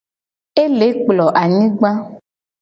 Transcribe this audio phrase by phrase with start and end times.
[0.63, 1.89] Ele kplo anyigba.